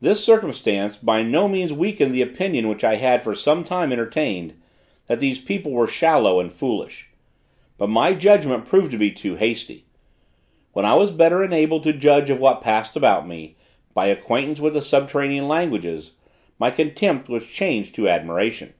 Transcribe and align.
This 0.00 0.24
circumstance 0.24 0.96
by 0.96 1.24
no 1.24 1.48
means 1.48 1.72
weakened 1.72 2.14
the 2.14 2.22
opinion 2.22 2.68
which 2.68 2.84
I 2.84 2.94
had 2.94 3.22
for 3.24 3.34
some 3.34 3.64
time 3.64 3.90
entertained, 3.90 4.54
that 5.08 5.18
these 5.18 5.40
people 5.40 5.72
were 5.72 5.88
shallow 5.88 6.38
and 6.38 6.52
foolish. 6.52 7.10
But 7.76 7.88
my 7.88 8.14
judgment 8.14 8.66
proved 8.66 8.92
to 8.92 8.98
be 8.98 9.10
too 9.10 9.34
hasty. 9.34 9.86
When 10.74 10.84
I 10.84 10.94
was 10.94 11.10
better 11.10 11.42
enabled 11.42 11.82
to 11.82 11.92
judge 11.92 12.30
of 12.30 12.38
what 12.38 12.60
passed 12.60 12.94
about 12.94 13.26
me, 13.26 13.56
by 13.94 14.06
acquaintance 14.06 14.60
with 14.60 14.74
the 14.74 14.80
subterranean 14.80 15.48
languages, 15.48 16.12
my 16.60 16.70
contempt 16.70 17.28
was 17.28 17.44
changed 17.44 17.96
to 17.96 18.08
admiration. 18.08 18.74